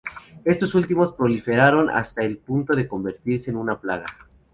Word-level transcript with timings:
Estos 0.45 0.73
últimos 0.73 1.13
proliferaron 1.13 1.87
hasta 1.91 2.23
el 2.23 2.39
punto 2.39 2.75
de 2.75 2.87
convertirse 2.87 3.51
en 3.51 3.57
una 3.57 3.79
plaga. 3.79 4.07